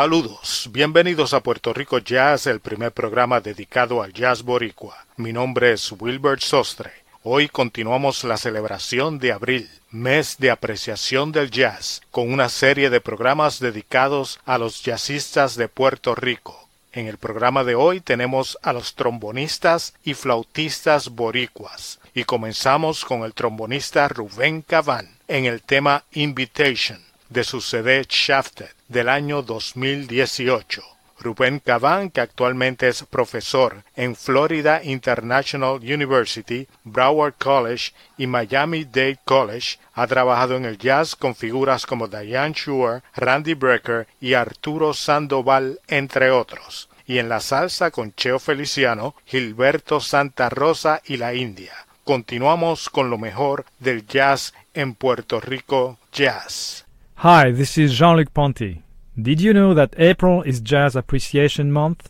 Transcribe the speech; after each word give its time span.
Saludos, 0.00 0.70
bienvenidos 0.72 1.34
a 1.34 1.40
Puerto 1.40 1.74
Rico 1.74 1.98
Jazz, 1.98 2.46
el 2.46 2.60
primer 2.60 2.90
programa 2.90 3.42
dedicado 3.42 4.02
al 4.02 4.14
jazz 4.14 4.42
boricua. 4.42 5.04
Mi 5.18 5.30
nombre 5.30 5.74
es 5.74 5.92
Wilbert 5.92 6.40
Sostre. 6.40 6.90
Hoy 7.22 7.48
continuamos 7.48 8.24
la 8.24 8.38
celebración 8.38 9.18
de 9.18 9.32
abril, 9.32 9.68
mes 9.90 10.38
de 10.38 10.50
apreciación 10.50 11.32
del 11.32 11.50
jazz, 11.50 12.00
con 12.10 12.32
una 12.32 12.48
serie 12.48 12.88
de 12.88 13.02
programas 13.02 13.60
dedicados 13.60 14.40
a 14.46 14.56
los 14.56 14.82
jazzistas 14.82 15.54
de 15.56 15.68
Puerto 15.68 16.14
Rico. 16.14 16.66
En 16.94 17.06
el 17.06 17.18
programa 17.18 17.62
de 17.62 17.74
hoy 17.74 18.00
tenemos 18.00 18.56
a 18.62 18.72
los 18.72 18.94
trombonistas 18.94 19.92
y 20.02 20.14
flautistas 20.14 21.10
boricuas 21.10 22.00
y 22.14 22.24
comenzamos 22.24 23.04
con 23.04 23.24
el 23.24 23.34
trombonista 23.34 24.08
Rubén 24.08 24.62
Caván 24.62 25.18
en 25.28 25.44
el 25.44 25.60
tema 25.60 26.04
Invitation 26.12 27.09
de 27.30 27.44
su 27.44 27.60
CD 27.60 28.04
Shafted 28.08 28.68
del 28.88 29.08
año 29.08 29.42
2018. 29.42 30.82
Rubén 31.20 31.60
Caván, 31.60 32.10
que 32.10 32.22
actualmente 32.22 32.88
es 32.88 33.04
profesor 33.04 33.84
en 33.94 34.16
Florida 34.16 34.80
International 34.82 35.76
University, 35.76 36.66
Broward 36.82 37.34
College 37.38 37.92
y 38.16 38.26
Miami 38.26 38.84
Dade 38.84 39.18
College, 39.24 39.78
ha 39.92 40.06
trabajado 40.06 40.56
en 40.56 40.64
el 40.64 40.78
jazz 40.78 41.14
con 41.14 41.34
figuras 41.34 41.84
como 41.84 42.08
Diane 42.08 42.54
Shure, 42.56 43.02
Randy 43.14 43.54
Brecker 43.54 44.08
y 44.20 44.32
Arturo 44.34 44.94
Sandoval, 44.94 45.78
entre 45.88 46.30
otros, 46.30 46.88
y 47.06 47.18
en 47.18 47.28
la 47.28 47.40
salsa 47.40 47.90
con 47.90 48.14
Cheo 48.14 48.38
Feliciano, 48.38 49.14
Gilberto 49.26 50.00
Santa 50.00 50.48
Rosa 50.48 51.02
y 51.04 51.18
la 51.18 51.34
India. 51.34 51.74
Continuamos 52.02 52.88
con 52.88 53.10
lo 53.10 53.18
mejor 53.18 53.66
del 53.78 54.06
jazz 54.06 54.54
en 54.72 54.94
Puerto 54.94 55.38
Rico 55.38 55.98
Jazz. 56.12 56.86
Hi, 57.22 57.50
this 57.50 57.76
is 57.76 57.92
Jean-Luc 57.92 58.32
Ponty. 58.32 58.82
Did 59.14 59.42
you 59.42 59.52
know 59.52 59.74
that 59.74 59.94
April 59.98 60.40
is 60.40 60.62
Jazz 60.62 60.96
Appreciation 60.96 61.70
Month? 61.70 62.08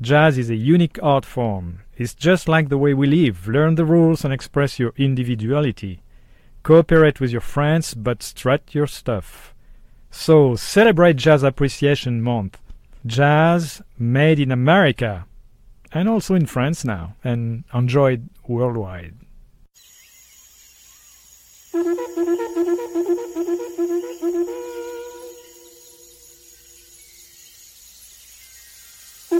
Jazz 0.00 0.38
is 0.38 0.48
a 0.48 0.54
unique 0.54 0.98
art 1.02 1.26
form. 1.26 1.80
It's 1.98 2.14
just 2.14 2.48
like 2.48 2.70
the 2.70 2.78
way 2.78 2.94
we 2.94 3.06
live. 3.06 3.46
Learn 3.46 3.74
the 3.74 3.84
rules 3.84 4.24
and 4.24 4.32
express 4.32 4.78
your 4.78 4.94
individuality. 4.96 6.00
Cooperate 6.62 7.20
with 7.20 7.30
your 7.30 7.42
friends, 7.42 7.92
but 7.92 8.22
strut 8.22 8.74
your 8.74 8.86
stuff. 8.86 9.52
So, 10.10 10.56
celebrate 10.56 11.16
Jazz 11.16 11.42
Appreciation 11.42 12.22
Month. 12.22 12.58
Jazz 13.04 13.82
made 13.98 14.40
in 14.40 14.50
America, 14.50 15.26
and 15.92 16.08
also 16.08 16.34
in 16.34 16.46
France 16.46 16.86
now, 16.86 17.16
and 17.22 17.64
enjoyed 17.74 18.30
worldwide. 18.48 19.12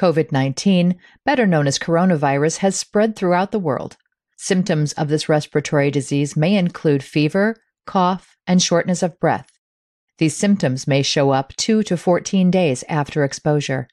COVID 0.00 0.32
19, 0.32 0.98
better 1.26 1.46
known 1.46 1.66
as 1.66 1.78
coronavirus, 1.78 2.56
has 2.58 2.74
spread 2.74 3.14
throughout 3.14 3.52
the 3.52 3.58
world. 3.58 3.98
Symptoms 4.38 4.94
of 4.94 5.08
this 5.08 5.28
respiratory 5.28 5.90
disease 5.90 6.34
may 6.34 6.56
include 6.56 7.02
fever, 7.02 7.54
cough, 7.84 8.34
and 8.46 8.62
shortness 8.62 9.02
of 9.02 9.20
breath. 9.20 9.50
These 10.16 10.34
symptoms 10.34 10.86
may 10.86 11.02
show 11.02 11.32
up 11.32 11.54
2 11.56 11.82
to 11.82 11.98
14 11.98 12.50
days 12.50 12.82
after 12.88 13.24
exposure. 13.24 13.88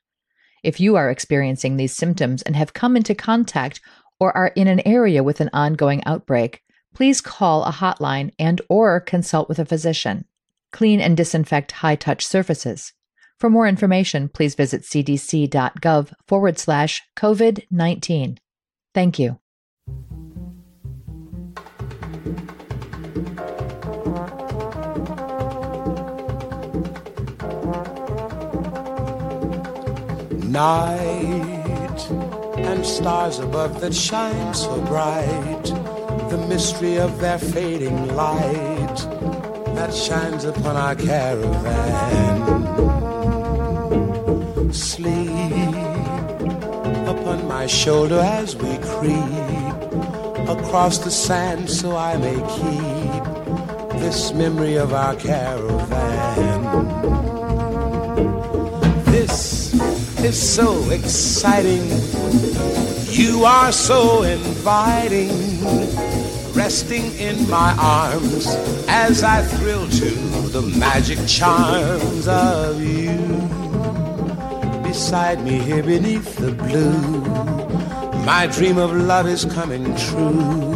If 0.64 0.80
you 0.80 0.96
are 0.96 1.12
experiencing 1.12 1.76
these 1.76 1.94
symptoms 1.94 2.42
and 2.42 2.56
have 2.56 2.72
come 2.72 2.96
into 2.96 3.14
contact 3.14 3.82
or 4.18 4.36
are 4.38 4.54
in 4.56 4.70
an 4.70 4.88
area 4.88 5.24
with 5.24 5.42
an 5.42 5.50
ongoing 5.52 6.02
outbreak, 6.06 6.64
please 6.96 7.20
call 7.20 7.66
a 7.66 7.72
hotline 7.74 8.32
and 8.40 8.62
or 8.70 9.02
consult 9.02 9.50
with 9.50 9.60
a 9.60 9.66
physician. 9.66 10.24
Clean 10.72 11.02
and 11.02 11.18
disinfect 11.18 11.74
high-touch 11.74 12.26
surfaces. 12.26 12.94
For 13.40 13.52
more 13.52 13.68
information, 13.68 14.30
please 14.30 14.56
visit 14.56 14.82
cdc.gov 14.82 16.12
forward 16.28 16.58
slash 16.58 17.04
COVID-19. 17.16 18.40
Thank 18.96 19.20
you. 19.20 19.40
Night 30.50 32.10
and 32.58 32.84
stars 32.84 33.38
above 33.38 33.80
that 33.82 33.94
shine 33.94 34.54
so 34.56 34.82
bright, 34.86 35.64
the 36.32 36.44
mystery 36.50 36.98
of 36.98 37.20
their 37.20 37.38
fading 37.38 38.16
light 38.16 38.98
that 39.76 39.94
shines 39.94 40.44
upon 40.44 40.76
our 40.76 40.96
caravan. 40.96 42.97
Sleep 44.72 45.30
upon 47.08 47.48
my 47.48 47.68
shoulder 47.68 48.20
as 48.20 48.56
we 48.56 48.78
creep 48.80 49.14
across 50.50 50.98
the 50.98 51.10
sand 51.10 51.70
so 51.70 51.96
I 51.96 52.18
may 52.18 52.36
keep 52.36 53.24
this 54.02 54.34
memory 54.34 54.76
of 54.76 54.94
our 54.94 55.16
caravan. 55.16 56.64
This 59.06 59.74
is 60.24 60.38
so 60.38 60.90
exciting. 60.90 61.88
You 63.10 63.46
are 63.46 63.72
so 63.72 64.24
inviting, 64.24 65.30
resting 66.54 67.14
in 67.18 67.50
my 67.50 67.74
arms 67.80 68.48
as 68.90 69.24
I 69.24 69.42
thrill 69.44 69.88
to 69.88 70.10
the 70.50 70.62
magic 70.62 71.20
charms 71.26 72.28
of 72.28 72.82
you. 72.82 73.07
Beside 74.98 75.44
me 75.44 75.60
here 75.60 75.84
beneath 75.84 76.38
the 76.38 76.52
blue, 76.52 77.22
my 78.26 78.48
dream 78.48 78.80
of 78.80 78.92
love 78.92 79.28
is 79.28 79.46
coming 79.46 79.96
true 79.96 80.72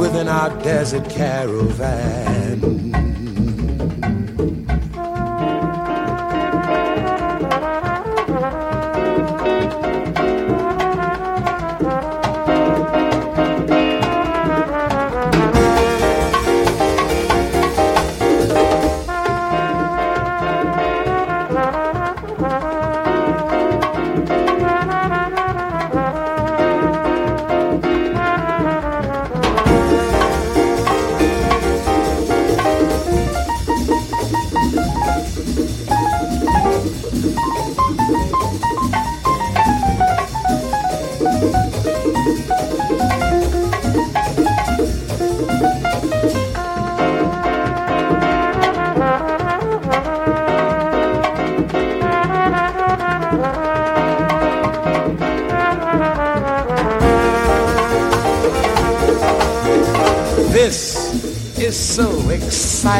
within 0.00 0.26
our 0.26 0.48
desert 0.62 1.06
caravan. 1.10 2.39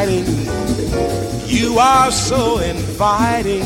You 0.01 1.77
are 1.77 2.09
so 2.11 2.57
inviting, 2.57 3.61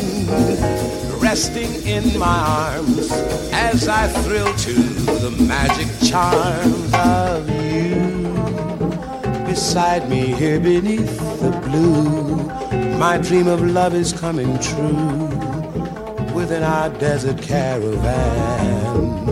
resting 1.18 1.72
in 1.86 2.18
my 2.18 2.76
arms 2.76 3.10
as 3.54 3.88
I 3.88 4.06
thrill 4.08 4.52
to 4.54 4.72
the 4.74 5.30
magic 5.48 5.88
charms 6.06 6.92
of 6.92 7.48
you. 7.48 9.46
Beside 9.46 10.10
me 10.10 10.26
here 10.34 10.60
beneath 10.60 11.18
the 11.40 11.52
blue, 11.64 12.36
my 12.98 13.16
dream 13.16 13.46
of 13.46 13.62
love 13.62 13.94
is 13.94 14.12
coming 14.12 14.58
true 14.58 15.28
within 16.34 16.62
our 16.62 16.90
desert 16.90 17.40
caravan. 17.40 19.25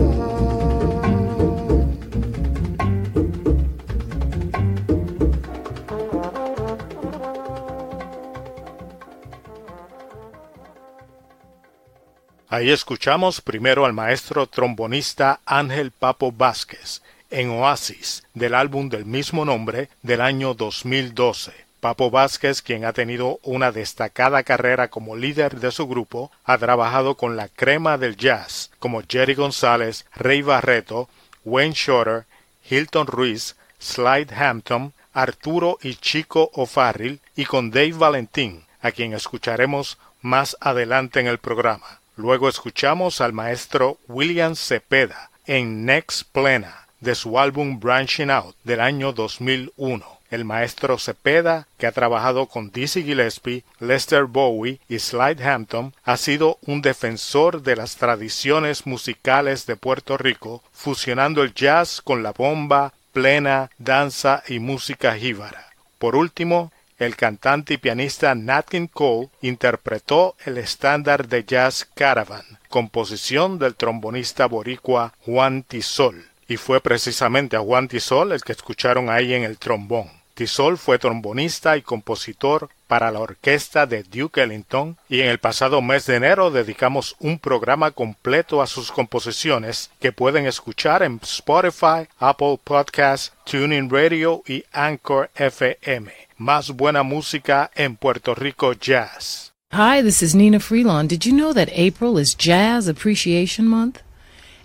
Ahí 12.55 12.71
escuchamos 12.71 13.41
primero 13.41 13.85
al 13.85 13.91
maestro 13.91 14.47
trombonista 14.47 15.41
Ángel 15.45 15.91
Papo 15.91 16.31
Vázquez 16.31 17.01
en 17.29 17.49
Oasis 17.49 18.23
del 18.33 18.55
álbum 18.55 18.87
del 18.87 19.03
mismo 19.03 19.43
nombre 19.43 19.89
del 20.03 20.21
año 20.21 20.53
2012. 20.53 21.51
Papo 21.81 22.09
Vázquez, 22.11 22.61
quien 22.61 22.85
ha 22.85 22.93
tenido 22.93 23.39
una 23.43 23.73
destacada 23.73 24.43
carrera 24.43 24.87
como 24.87 25.17
líder 25.17 25.59
de 25.59 25.69
su 25.69 25.85
grupo, 25.85 26.31
ha 26.45 26.57
trabajado 26.57 27.15
con 27.15 27.35
la 27.35 27.49
crema 27.49 27.97
del 27.97 28.15
jazz 28.15 28.71
como 28.79 29.01
Jerry 29.05 29.33
González, 29.33 30.05
Ray 30.15 30.41
Barreto, 30.41 31.09
Wayne 31.43 31.75
Shorter, 31.75 32.23
Hilton 32.69 33.07
Ruiz, 33.07 33.57
Slide 33.79 34.33
Hampton, 34.33 34.93
Arturo 35.13 35.77
y 35.81 35.95
Chico 35.95 36.51
O'Farrill 36.53 37.19
y 37.35 37.43
con 37.43 37.69
Dave 37.69 37.91
Valentín, 37.91 38.63
a 38.81 38.93
quien 38.93 39.11
escucharemos 39.11 39.97
más 40.21 40.55
adelante 40.61 41.19
en 41.19 41.27
el 41.27 41.39
programa. 41.39 41.99
Luego 42.17 42.47
escuchamos 42.47 43.19
al 43.19 43.33
maestro 43.33 43.97
William 44.07 44.55
Cepeda 44.55 45.29
en 45.45 45.85
Next 45.85 46.23
Plena 46.31 46.87
de 47.01 47.13
su 47.13 47.37
álbum 47.37 47.79
Branching 47.79 48.31
Out 48.31 48.55
del 48.63 48.79
año 48.79 49.11
2001. 49.11 50.05
El 50.31 50.45
maestro 50.45 50.97
Cepeda, 50.97 51.67
que 51.77 51.87
ha 51.87 51.91
trabajado 51.91 52.47
con 52.47 52.71
Dizzy 52.71 53.03
Gillespie, 53.03 53.63
Lester 53.79 54.23
Bowie 54.23 54.79
y 54.87 54.99
Slide 54.99 55.43
Hampton, 55.43 55.93
ha 56.05 56.15
sido 56.15 56.57
un 56.65 56.81
defensor 56.81 57.61
de 57.61 57.75
las 57.75 57.97
tradiciones 57.97 58.87
musicales 58.87 59.65
de 59.65 59.75
Puerto 59.75 60.17
Rico, 60.17 60.63
fusionando 60.71 61.43
el 61.43 61.53
jazz 61.53 62.01
con 62.01 62.23
la 62.23 62.31
bomba, 62.31 62.93
plena, 63.11 63.69
danza 63.77 64.41
y 64.47 64.59
música 64.59 65.15
jíbara. 65.15 65.67
Por 65.99 66.15
último, 66.15 66.71
el 66.97 67.15
cantante 67.15 67.73
y 67.73 67.77
pianista 67.77 68.33
Nat 68.35 68.69
King 68.69 68.87
Cole 68.87 69.29
interpretó 69.41 70.35
el 70.45 70.57
estándar 70.57 71.27
de 71.27 71.43
jazz 71.43 71.87
Caravan, 71.93 72.45
composición 72.69 73.59
del 73.59 73.75
trombonista 73.75 74.45
boricua 74.45 75.13
Juan 75.25 75.63
Tisol, 75.63 76.25
y 76.47 76.57
fue 76.57 76.81
precisamente 76.81 77.55
a 77.55 77.61
Juan 77.61 77.87
Tisol 77.87 78.31
el 78.31 78.43
que 78.43 78.53
escucharon 78.53 79.09
ahí 79.09 79.33
en 79.33 79.43
el 79.43 79.57
trombón. 79.57 80.09
Tisol 80.35 80.77
fue 80.77 80.99
trombonista 80.99 81.77
y 81.77 81.81
compositor 81.81 82.69
para 82.87 83.09
la 83.09 83.21
orquesta 83.21 83.85
de 83.85 84.03
Duke 84.03 84.43
Ellington 84.43 84.97
y 85.07 85.21
en 85.21 85.29
el 85.29 85.39
pasado 85.39 85.81
mes 85.81 86.05
de 86.05 86.17
enero 86.17 86.51
dedicamos 86.51 87.15
un 87.19 87.39
programa 87.39 87.91
completo 87.91 88.61
a 88.61 88.67
sus 88.67 88.91
composiciones 88.91 89.89
que 90.01 90.11
pueden 90.11 90.45
escuchar 90.45 91.03
en 91.03 91.21
Spotify, 91.23 92.09
Apple 92.19 92.59
Podcasts, 92.61 93.31
TuneIn 93.45 93.89
Radio 93.89 94.43
y 94.45 94.65
Anchor 94.73 95.31
FM. 95.35 96.11
Más 96.37 96.71
buena 96.71 97.01
música 97.03 97.71
en 97.73 97.95
Puerto 97.95 98.35
Rico 98.35 98.73
Jazz. 98.73 99.53
Hi, 99.71 100.01
this 100.01 100.21
is 100.21 100.35
Nina 100.35 100.59
Freelon. 100.59 101.07
Did 101.07 101.25
you 101.25 101.33
know 101.33 101.53
that 101.53 101.69
April 101.71 102.17
is 102.17 102.35
Jazz 102.35 102.89
Appreciation 102.89 103.67
Month? 103.67 104.01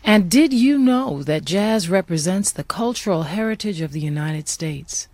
And 0.05 0.29
did 0.29 0.53
you 0.53 0.79
know 0.79 1.23
that 1.23 1.45
jazz 1.45 1.89
represents 1.89 2.51
the 2.51 2.65
cultural 2.65 3.25
heritage 3.25 3.81
of 3.81 3.93
the 3.93 4.01
United 4.01 4.49
States? 4.49 5.09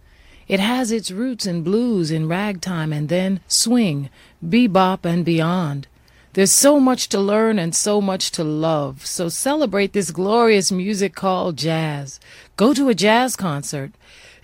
It 0.49 0.61
has 0.61 0.93
its 0.93 1.11
roots 1.11 1.47
in 1.47 1.63
blues, 1.63 2.11
in 2.11 2.29
ragtime, 2.29 2.93
and 2.93 3.09
then 3.09 3.41
swing, 3.49 4.11
bebop, 4.45 5.05
and 5.05 5.25
beyond. 5.25 5.89
There's 6.35 6.53
so 6.53 6.79
much 6.79 7.09
to 7.09 7.19
learn 7.19 7.59
and 7.59 7.75
so 7.75 8.01
much 8.01 8.31
to 8.33 8.45
love. 8.45 9.07
So 9.07 9.31
celebrate 9.31 9.95
this 9.95 10.11
glorious 10.11 10.71
music 10.71 11.15
called 11.15 11.57
jazz. 11.57 12.21
Go 12.57 12.75
to 12.75 12.91
a 12.91 12.95
jazz 12.95 13.37
concert. 13.37 13.93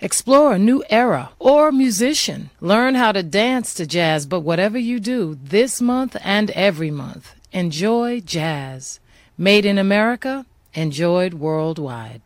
Explore 0.01 0.53
a 0.53 0.59
new 0.59 0.83
era 0.89 1.29
or 1.39 1.71
musician. 1.71 2.49
Learn 2.59 2.95
how 2.95 3.11
to 3.11 3.21
dance 3.21 3.73
to 3.75 3.85
jazz, 3.85 4.25
but 4.25 4.41
whatever 4.41 4.77
you 4.77 4.99
do 4.99 5.37
this 5.41 5.79
month 5.79 6.17
and 6.23 6.49
every 6.51 6.91
month, 6.91 7.35
enjoy 7.51 8.19
jazz. 8.19 8.99
Made 9.37 9.65
in 9.65 9.77
America, 9.77 10.45
enjoyed 10.73 11.35
worldwide. 11.35 12.21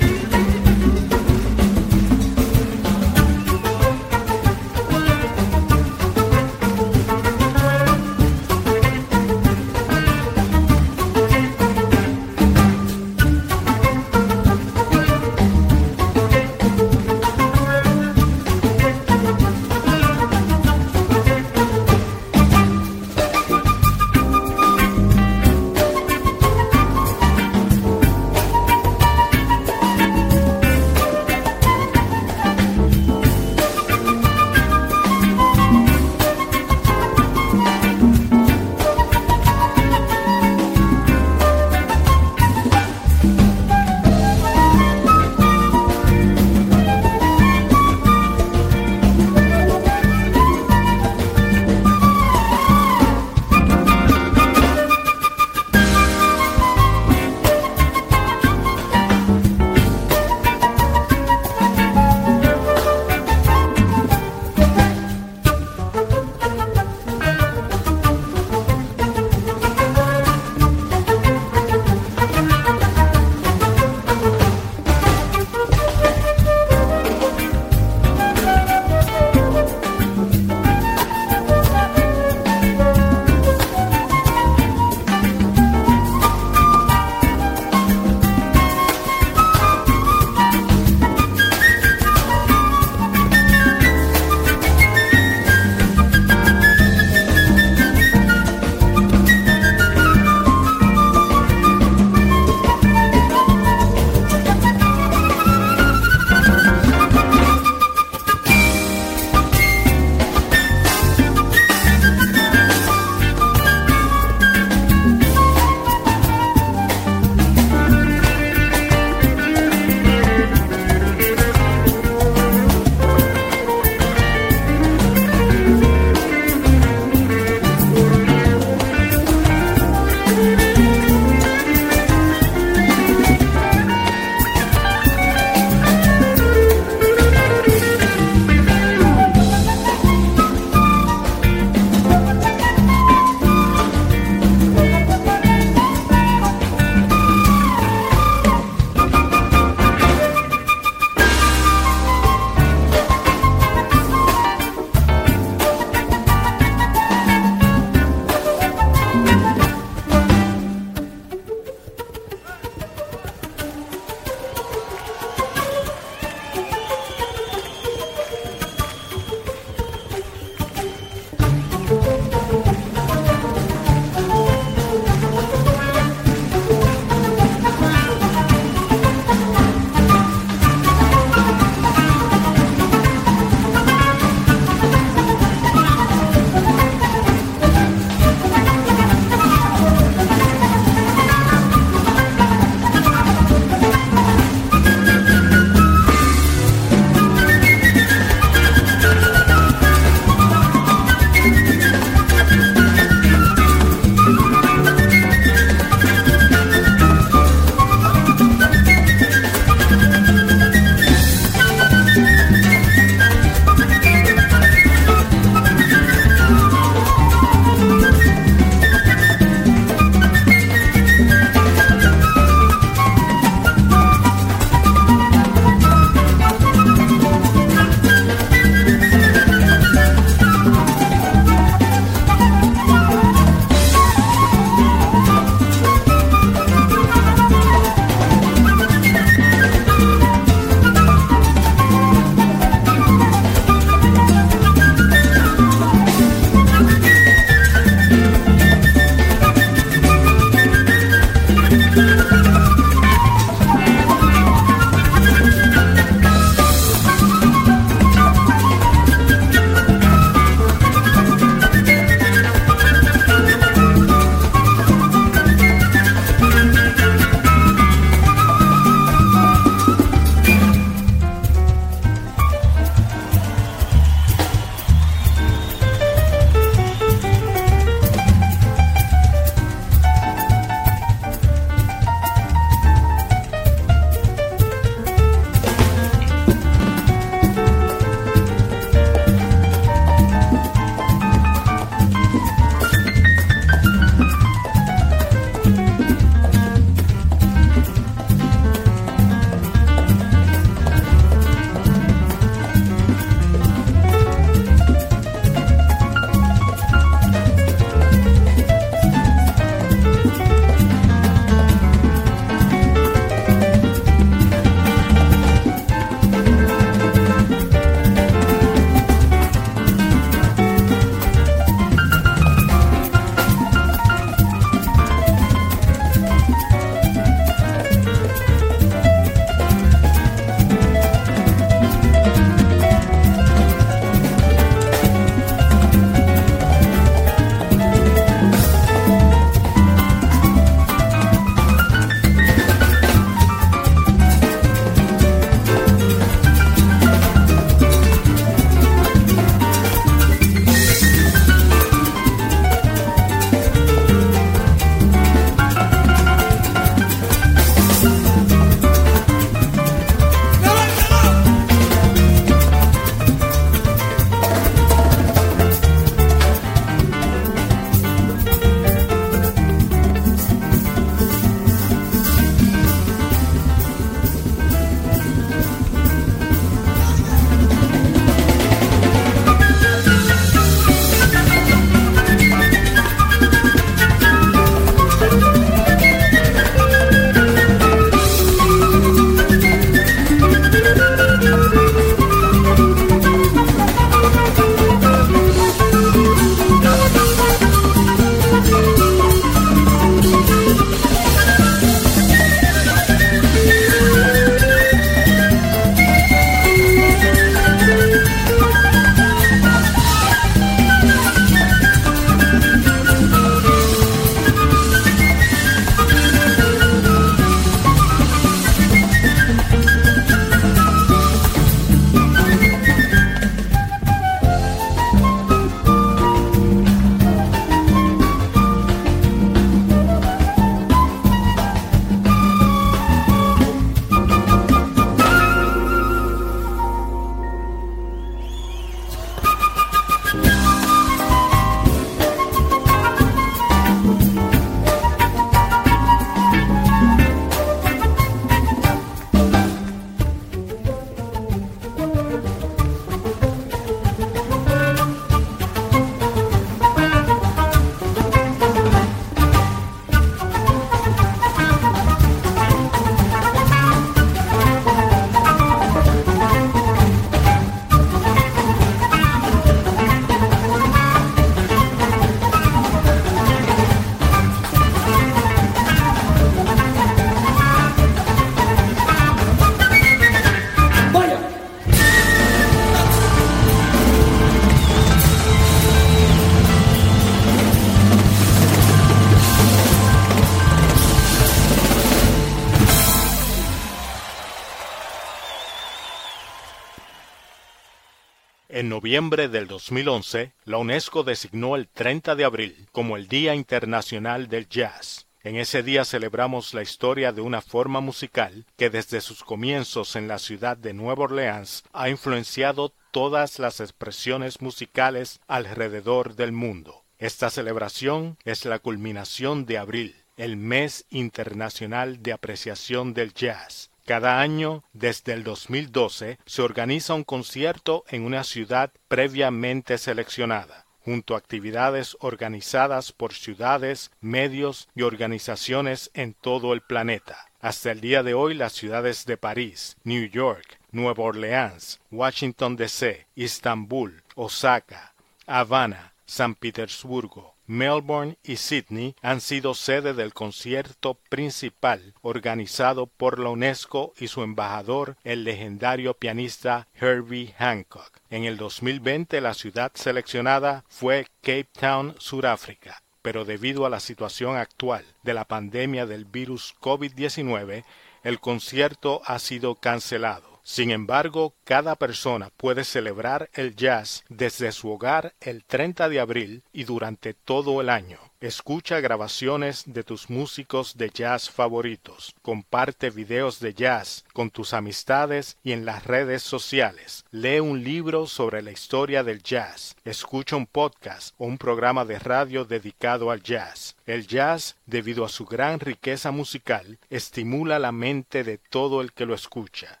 Noviembre 498.91 499.47
del 499.47 499.67
2011, 499.67 500.51
la 500.65 500.77
UNESCO 500.77 501.23
designó 501.23 501.77
el 501.77 501.87
30 501.87 502.35
de 502.35 502.43
abril 502.43 502.87
como 502.91 503.15
el 503.15 503.29
Día 503.29 503.55
Internacional 503.55 504.49
del 504.49 504.67
Jazz. 504.67 505.27
En 505.43 505.55
ese 505.55 505.81
día 505.81 506.03
celebramos 506.03 506.73
la 506.73 506.81
historia 506.81 507.31
de 507.31 507.39
una 507.39 507.61
forma 507.61 508.01
musical 508.01 508.65
que 508.75 508.89
desde 508.89 509.21
sus 509.21 509.45
comienzos 509.45 510.17
en 510.17 510.27
la 510.27 510.39
ciudad 510.39 510.75
de 510.75 510.93
Nueva 510.93 511.23
Orleans 511.23 511.85
ha 511.93 512.09
influenciado 512.09 512.91
todas 513.11 513.59
las 513.59 513.79
expresiones 513.79 514.61
musicales 514.61 515.39
alrededor 515.47 516.35
del 516.35 516.51
mundo. 516.51 517.05
Esta 517.17 517.49
celebración 517.49 518.37
es 518.43 518.65
la 518.65 518.79
culminación 518.79 519.65
de 519.65 519.77
abril, 519.77 520.15
el 520.35 520.57
mes 520.57 521.05
internacional 521.11 522.21
de 522.21 522.33
apreciación 522.33 523.13
del 523.13 523.33
jazz, 523.33 523.90
cada 524.05 524.41
año, 524.41 524.83
desde 524.93 525.33
el 525.33 525.43
2012, 525.43 526.39
se 526.45 526.61
organiza 526.61 527.13
un 527.13 527.23
concierto 527.23 528.03
en 528.09 528.23
una 528.23 528.43
ciudad 528.43 528.91
previamente 529.07 529.97
seleccionada, 529.97 530.85
junto 531.03 531.35
a 531.35 531.37
actividades 531.37 532.17
organizadas 532.19 533.11
por 533.11 533.33
ciudades, 533.33 534.11
medios 534.21 534.89
y 534.95 535.03
organizaciones 535.03 536.11
en 536.13 536.33
todo 536.33 536.73
el 536.73 536.81
planeta. 536.81 537.37
Hasta 537.59 537.91
el 537.91 538.01
día 538.01 538.23
de 538.23 538.33
hoy 538.33 538.55
las 538.55 538.73
ciudades 538.73 539.25
de 539.25 539.37
París, 539.37 539.97
New 540.03 540.27
York, 540.29 540.79
Nueva 540.91 541.23
Orleans, 541.23 541.99
Washington 542.09 542.75
DC, 542.75 543.27
Estambul, 543.35 544.23
Osaka, 544.35 545.13
Habana, 545.45 546.13
San 546.25 546.55
Petersburgo, 546.55 547.50
Melbourne 547.71 548.37
y 548.43 548.57
Sydney 548.57 549.15
han 549.21 549.39
sido 549.39 549.73
sede 549.73 550.13
del 550.13 550.33
concierto 550.33 551.13
principal 551.29 552.13
organizado 552.21 553.07
por 553.07 553.39
la 553.39 553.49
UNESCO 553.49 554.11
y 554.19 554.27
su 554.27 554.43
embajador, 554.43 555.15
el 555.23 555.45
legendario 555.45 556.13
pianista 556.13 556.89
Herbie 556.99 557.55
Hancock. 557.57 558.19
En 558.29 558.43
el 558.43 558.57
2020 558.57 559.39
la 559.39 559.53
ciudad 559.53 559.93
seleccionada 559.95 560.83
fue 560.89 561.27
Cape 561.39 561.69
Town, 561.79 562.13
Sudáfrica, 562.19 563.03
pero 563.21 563.45
debido 563.45 563.85
a 563.85 563.89
la 563.89 564.01
situación 564.01 564.57
actual 564.57 565.05
de 565.23 565.33
la 565.33 565.45
pandemia 565.45 566.05
del 566.05 566.25
virus 566.25 566.75
COVID-19, 566.81 567.85
el 568.23 568.39
concierto 568.41 569.21
ha 569.23 569.39
sido 569.39 569.75
cancelado. 569.75 570.50
Sin 570.63 570.91
embargo, 570.91 571.55
cada 571.63 571.95
persona 571.95 572.49
puede 572.55 572.83
celebrar 572.83 573.49
el 573.53 573.75
jazz 573.75 574.23
desde 574.29 574.71
su 574.71 574.91
hogar 574.91 575.33
el 575.39 575.63
30 575.65 576.09
de 576.09 576.19
abril 576.19 576.63
y 576.71 576.83
durante 576.83 577.33
todo 577.33 577.81
el 577.81 577.89
año. 577.89 578.19
Escucha 578.41 578.99
grabaciones 578.99 579.83
de 579.85 580.03
tus 580.03 580.29
músicos 580.31 580.97
de 580.97 581.11
jazz 581.11 581.49
favoritos. 581.49 582.33
Comparte 582.41 583.11
videos 583.11 583.59
de 583.59 583.75
jazz 583.75 584.25
con 584.33 584.49
tus 584.49 584.73
amistades 584.73 585.57
y 585.63 585.73
en 585.73 585.85
las 585.85 586.05
redes 586.05 586.41
sociales. 586.41 587.23
Lee 587.29 587.59
un 587.59 587.83
libro 587.83 588.25
sobre 588.25 588.63
la 588.63 588.71
historia 588.71 589.23
del 589.23 589.43
jazz. 589.43 589.95
Escucha 590.05 590.55
un 590.55 590.65
podcast 590.65 591.35
o 591.37 591.45
un 591.45 591.59
programa 591.59 592.03
de 592.03 592.17
radio 592.17 592.65
dedicado 592.65 593.29
al 593.29 593.43
jazz. 593.43 593.95
El 594.07 594.25
jazz, 594.25 594.75
debido 594.87 595.23
a 595.23 595.29
su 595.29 595.45
gran 595.45 595.79
riqueza 595.79 596.31
musical, 596.31 596.97
estimula 597.11 597.77
la 597.77 597.91
mente 597.91 598.43
de 598.43 598.57
todo 598.57 599.01
el 599.01 599.13
que 599.13 599.27
lo 599.27 599.35
escucha. 599.35 600.00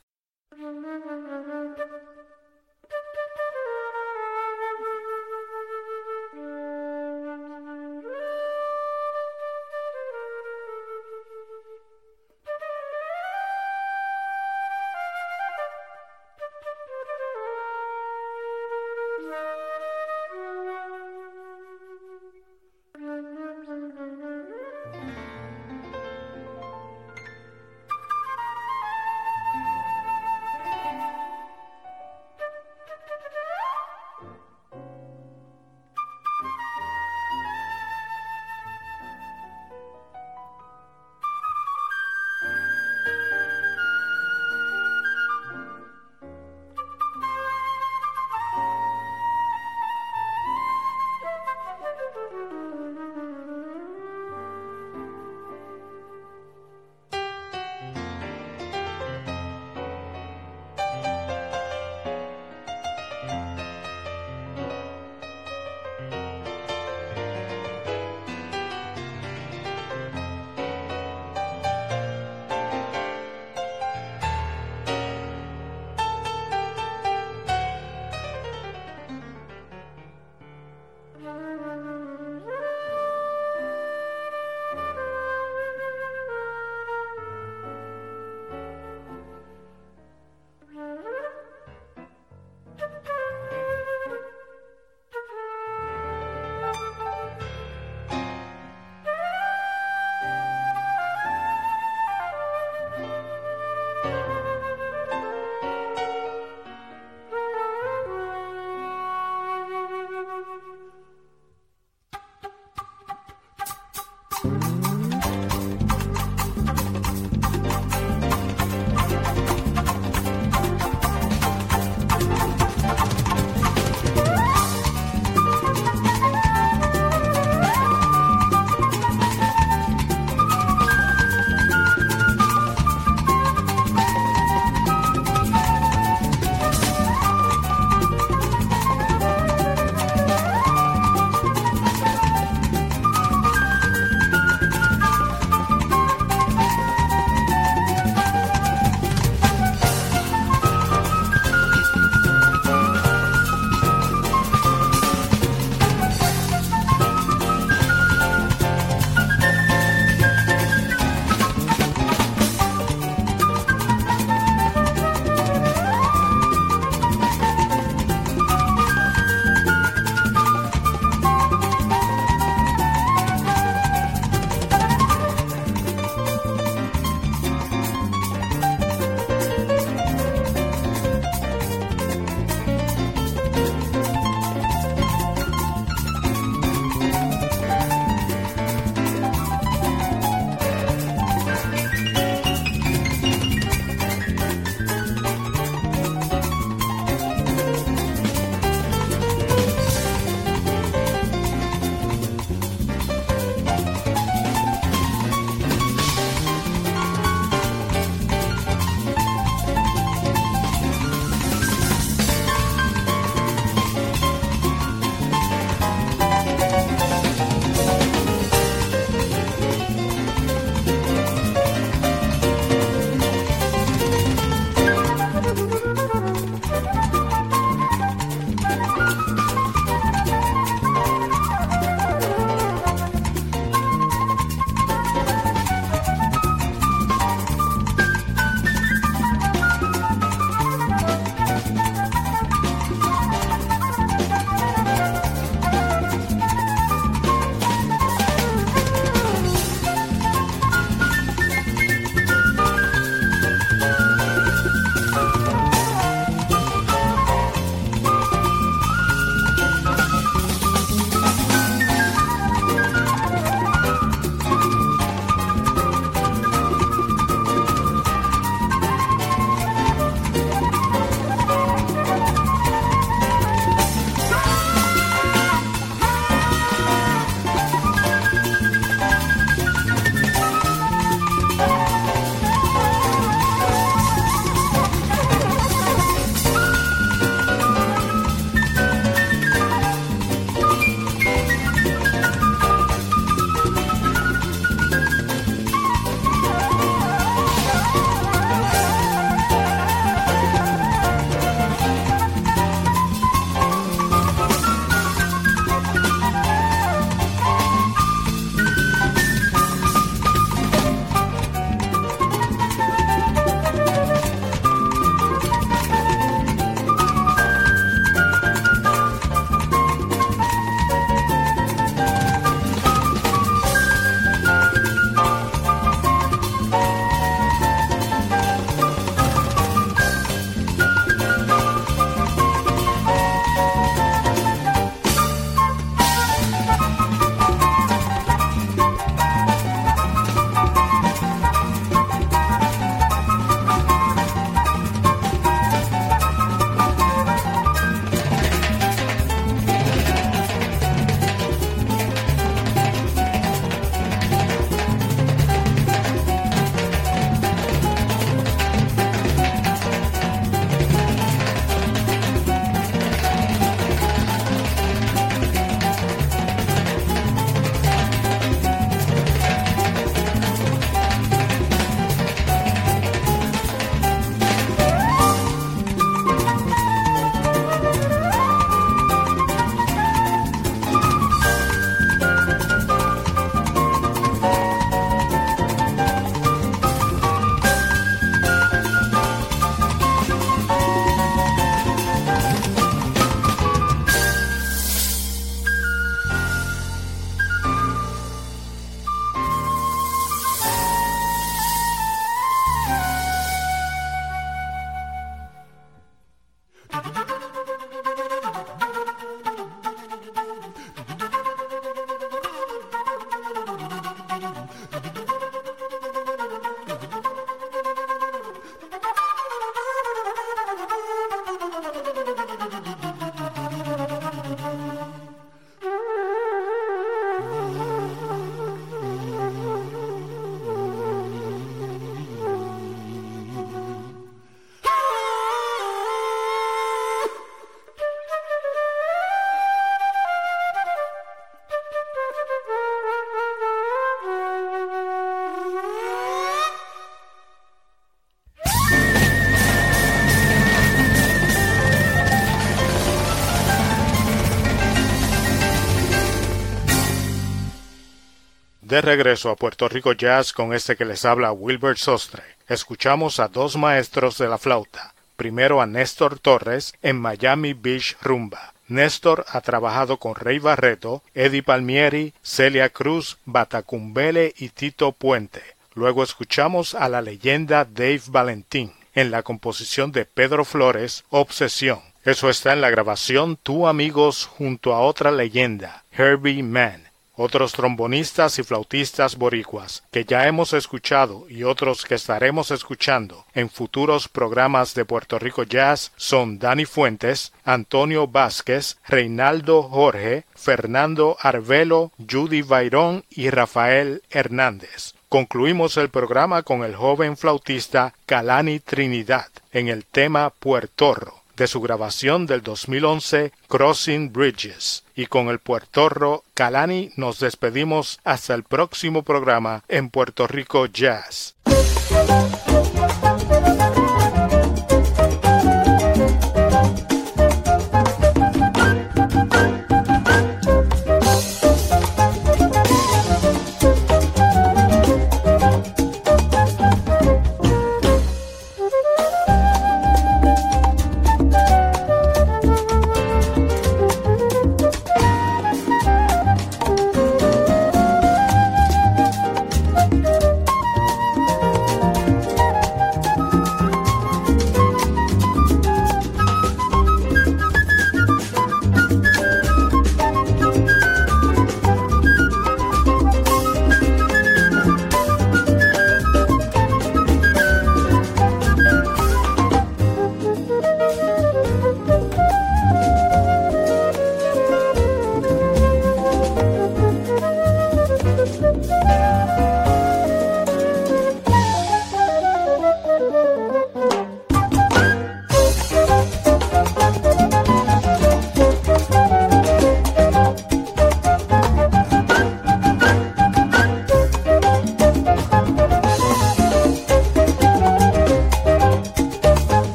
De 458.91 458.99
regreso 458.99 459.49
a 459.49 459.55
Puerto 459.55 459.87
Rico 459.87 460.11
Jazz 460.11 460.51
con 460.51 460.73
este 460.73 460.97
que 460.97 461.05
les 461.05 461.23
habla 461.23 461.53
Wilbert 461.53 461.97
Sostre. 461.97 462.43
Escuchamos 462.67 463.39
a 463.39 463.47
dos 463.47 463.77
maestros 463.77 464.37
de 464.37 464.49
la 464.49 464.57
flauta. 464.57 465.13
Primero 465.37 465.81
a 465.81 465.85
Néstor 465.85 466.39
Torres 466.39 466.93
en 467.01 467.17
Miami 467.17 467.71
Beach 467.71 468.17
Rumba. 468.21 468.73
Néstor 468.89 469.45
ha 469.47 469.61
trabajado 469.61 470.17
con 470.17 470.35
Rey 470.35 470.59
Barreto, 470.59 471.23
Eddie 471.33 471.63
Palmieri, 471.63 472.33
Celia 472.43 472.89
Cruz, 472.89 473.37
Batacumbele 473.45 474.53
y 474.57 474.67
Tito 474.67 475.13
Puente. 475.13 475.61
Luego 475.93 476.21
escuchamos 476.21 476.93
a 476.93 477.07
la 477.07 477.21
leyenda 477.21 477.85
Dave 477.85 478.23
Valentín 478.27 478.91
en 479.15 479.31
la 479.31 479.41
composición 479.41 480.11
de 480.11 480.25
Pedro 480.25 480.65
Flores, 480.65 481.23
Obsesión. 481.29 482.01
Eso 482.25 482.49
está 482.49 482.73
en 482.73 482.81
la 482.81 482.89
grabación 482.89 483.55
Tu 483.55 483.87
Amigos 483.87 484.47
junto 484.47 484.93
a 484.93 484.99
otra 484.99 485.31
leyenda, 485.31 486.03
Herbie 486.11 486.61
Mann. 486.61 487.10
Otros 487.35 487.71
trombonistas 487.71 488.59
y 488.59 488.63
flautistas 488.63 489.37
boricuas 489.37 490.03
que 490.11 490.25
ya 490.25 490.47
hemos 490.47 490.73
escuchado 490.73 491.45
y 491.49 491.63
otros 491.63 492.03
que 492.03 492.15
estaremos 492.15 492.71
escuchando 492.71 493.45
en 493.53 493.69
futuros 493.69 494.27
programas 494.27 494.93
de 494.95 495.05
Puerto 495.05 495.39
Rico 495.39 495.63
Jazz 495.63 496.11
son 496.17 496.59
Dani 496.59 496.85
Fuentes, 496.85 497.53
Antonio 497.63 498.27
Vázquez, 498.27 498.97
Reinaldo 499.07 499.83
Jorge, 499.83 500.43
Fernando 500.55 501.37
Arvelo, 501.39 502.11
Judy 502.29 502.63
Bayrón 502.63 503.23
y 503.29 503.49
Rafael 503.49 504.21
Hernández. 504.29 505.13
Concluimos 505.29 505.95
el 505.95 506.09
programa 506.09 506.63
con 506.63 506.83
el 506.83 506.95
joven 506.95 507.37
flautista 507.37 508.13
Calani 508.25 508.81
Trinidad 508.81 509.47
en 509.71 509.87
el 509.87 510.05
tema 510.05 510.49
Puertorro 510.49 511.40
de 511.61 511.67
su 511.67 511.79
grabación 511.79 512.47
del 512.47 512.63
2011 512.63 513.51
Crossing 513.67 514.33
Bridges. 514.33 515.03
Y 515.15 515.27
con 515.27 515.49
el 515.49 515.59
puertorro 515.59 516.43
Calani 516.55 517.11
nos 517.17 517.39
despedimos 517.39 518.19
hasta 518.23 518.55
el 518.55 518.63
próximo 518.63 519.21
programa 519.21 519.83
en 519.87 520.09
Puerto 520.09 520.47
Rico 520.47 520.87
Jazz. 520.87 521.55